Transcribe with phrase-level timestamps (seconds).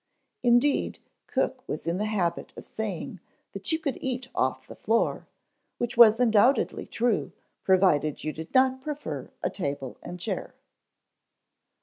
[0.41, 0.97] Indeed,
[1.27, 3.19] cook was in the habit of saying
[3.53, 5.27] that you could eat off the floor,
[5.77, 10.55] which was undoubtedly true provided you did not prefer a table and chair.